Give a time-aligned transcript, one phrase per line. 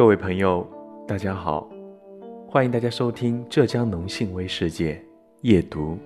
[0.00, 0.66] 各位朋友，
[1.06, 1.68] 大家好，
[2.48, 4.98] 欢迎大家收听浙江农信微世界
[5.42, 5.98] 夜读。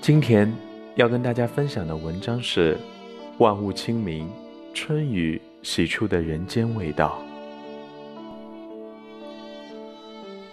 [0.00, 0.50] 今天
[0.94, 2.74] 要跟大家分享的文章是
[3.36, 4.30] 《万物清明，
[4.72, 7.18] 春雨洗出的人间味道》。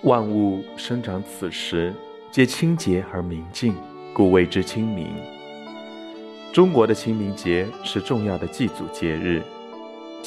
[0.09, 1.93] 万物生长此时，
[2.29, 3.73] 皆清洁而明净，
[4.13, 5.07] 故谓之清明。
[6.51, 9.41] 中国的清明节是重要的祭祖节日。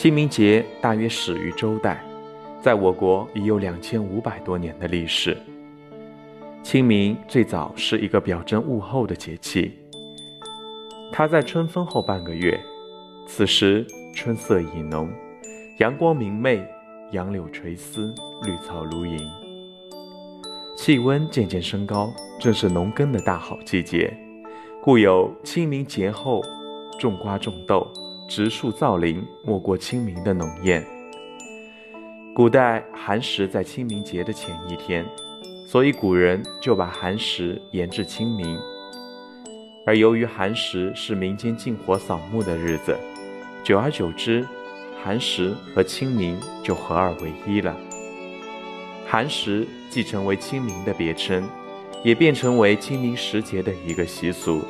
[0.00, 2.00] 清明节大约始于周代，
[2.62, 5.36] 在我国已有两千五百多年的历史。
[6.62, 9.72] 清明最早是一个表征物候的节气，
[11.10, 12.60] 它在春分后半个月，
[13.26, 13.84] 此时
[14.14, 15.10] 春色已浓，
[15.78, 16.64] 阳光明媚，
[17.10, 19.18] 杨柳垂丝，绿草如茵，
[20.76, 24.16] 气温渐渐升高，正是农耕的大好季节，
[24.80, 26.40] 故有清明节后
[27.00, 27.84] 种瓜种豆。
[28.28, 30.84] 植树造林，莫过清明的浓艳。
[32.34, 35.05] 古代寒食在清明节的前一天，
[35.66, 38.56] 所以古人就把寒食延至清明。
[39.86, 42.94] 而由于寒食是民间禁火扫墓的日子，
[43.64, 44.47] 久而久之，
[45.02, 47.74] 寒食和清明就合二为一了。
[49.06, 51.42] 寒食既成为清明的别称，
[52.05, 54.61] 也变成为清明时节的一个习俗。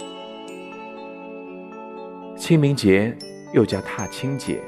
[2.36, 3.12] 清明节。
[3.52, 4.60] 又叫踏青节，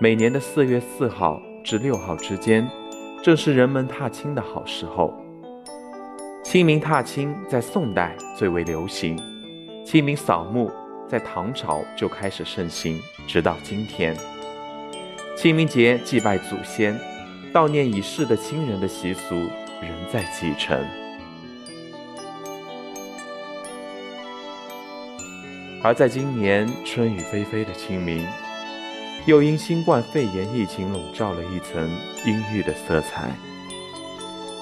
[0.00, 2.68] 每年的四月四号至六号之间，
[3.22, 5.14] 正是人们踏青的好时候。
[6.42, 9.16] 清明踏青在宋代最为流行，
[9.84, 10.70] 清明扫墓
[11.08, 14.16] 在唐朝就开始盛行，直到今天。
[15.36, 16.98] 清明节祭拜祖先、
[17.52, 21.03] 悼念已逝的亲人的习俗仍在继承。
[25.84, 28.26] 而在今年春雨霏霏的清明，
[29.26, 31.86] 又因新冠肺炎疫情笼罩了一层
[32.24, 33.30] 阴郁的色彩。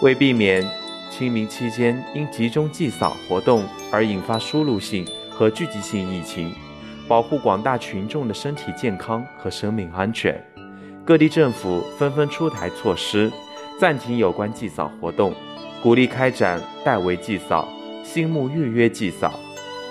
[0.03, 0.69] 为避免
[1.13, 6.53] 清明期间因集中祭扫活动而引发输入性和聚集性疫情，
[7.07, 10.45] 保护广大群众的身体健康和生命安全，
[11.05, 13.31] 各地政府纷纷出台措施，
[13.79, 15.33] 暂停有关祭扫活动，
[15.85, 17.69] 鼓励开展代为祭扫、
[18.03, 19.39] 新墓预约祭扫。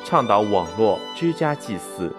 [0.04, 2.14] 倡导网络居家祭祀，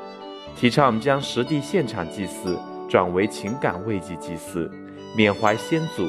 [0.57, 4.71] 提倡将实地现场祭祀转为情感慰藉祭祀，
[5.17, 6.09] 缅怀先祖，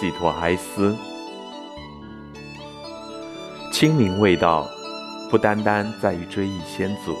[0.00, 0.96] 寄托哀思。
[3.72, 4.66] 清明味道，
[5.30, 7.16] 不单单在于追忆先祖。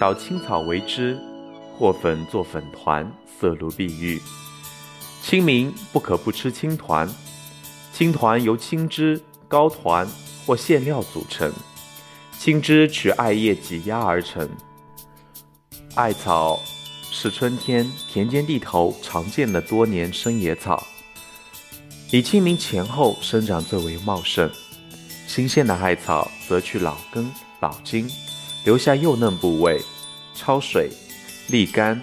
[0.00, 1.18] 捣青草为汁，
[1.78, 4.20] 或粉做粉团，色如碧玉。
[5.22, 7.08] 清明不可不吃青团，
[7.92, 10.06] 青团由青汁、糕团
[10.44, 11.50] 或馅料组成。
[12.44, 14.46] 青汁取艾叶挤压而成。
[15.94, 16.60] 艾草
[17.10, 20.86] 是春天田间地头常见的多年生野草，
[22.10, 24.50] 以清明前后生长最为茂盛。
[25.26, 28.06] 新鲜的艾草则去老根、老茎，
[28.66, 29.80] 留下幼嫩部位，
[30.36, 30.90] 焯水
[31.48, 31.98] 沥干，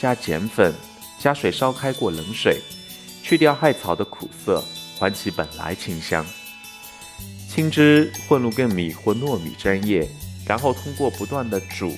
[0.00, 0.72] 加碱粉，
[1.18, 2.62] 加水烧开过冷水，
[3.22, 4.64] 去掉艾草的苦涩，
[4.98, 6.24] 还其本来清香。
[7.54, 10.08] 青汁混入粳米或糯米粘液，
[10.46, 11.94] 然后通过不断的煮、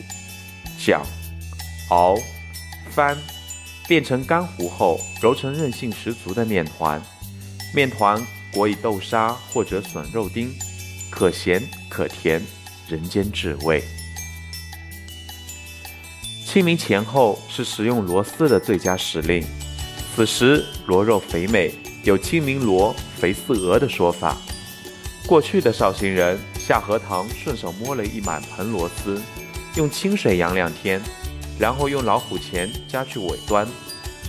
[0.84, 1.06] 搅、
[1.90, 2.16] 熬、
[2.90, 3.16] 翻，
[3.86, 7.00] 变成干糊后，揉成韧性十足的面团。
[7.72, 8.20] 面团
[8.52, 10.52] 裹以豆沙或者笋肉丁，
[11.08, 12.42] 可咸可甜，
[12.88, 13.80] 人间至味。
[16.44, 19.46] 清明前后是食用螺丝的最佳时令，
[20.16, 21.72] 此时螺肉肥美，
[22.02, 24.36] 有“清明螺，肥似鹅”的说法。
[25.26, 29.20] 过去的绍兴人下荷塘，顺手摸了一满盆螺丝，
[29.74, 31.00] 用清水养两天，
[31.58, 33.66] 然后用老虎钳夹去尾端，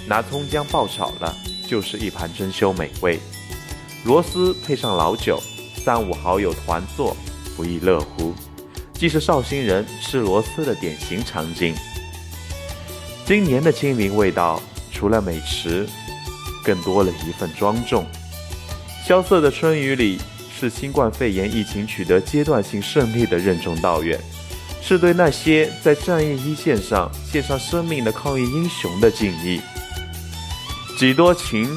[0.08, 1.36] 拿葱姜爆炒了，
[1.68, 3.20] 就是一盘珍馐美味。
[4.06, 5.38] 螺丝配上老酒，
[5.84, 7.16] 三五好友团坐，
[7.58, 8.34] 不亦乐乎，
[8.94, 11.76] 既是绍兴人吃螺丝的典型场景。
[13.26, 14.62] 今年的清明味道，
[14.94, 15.86] 除了美食，
[16.64, 18.06] 更多了一份庄重。
[19.06, 20.22] 萧瑟的春雨里。
[20.58, 24.18] 是新冠肺炎疫情取得阶段性胜利的任重道远，
[24.82, 29.60] 是对那些在战役一线上献上生命的抗疫英雄的敬意。
[30.98, 31.70] 几多情，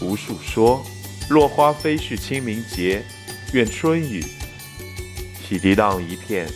[0.00, 0.84] 无数说。
[1.28, 3.04] 落花飞絮清明节，
[3.52, 4.24] 愿春雨
[5.42, 6.46] 洗涤荡一片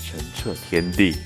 [0.00, 1.16] 澄澈天地。